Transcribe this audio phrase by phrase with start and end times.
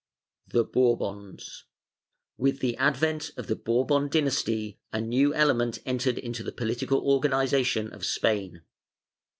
[0.47, 1.65] The Bourbons.
[2.35, 7.93] With the advent of the Bourbon dynasty a new element entered into the political organization
[7.93, 8.63] of Spain.